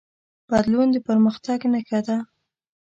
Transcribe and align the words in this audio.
بدلون 0.49 0.87
د 0.93 0.95
پرمختګ 1.07 1.59
نښه 1.73 1.99
ده. 2.07 2.17